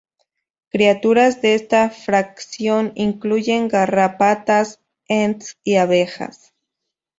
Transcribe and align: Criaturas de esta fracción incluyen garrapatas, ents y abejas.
Criaturas 0.69 1.43
de 1.43 1.53
esta 1.53 1.91
fracción 1.91 2.91
incluyen 2.95 3.67
garrapatas, 3.67 4.79
ents 5.07 5.59
y 5.63 5.75
abejas. 5.75 6.55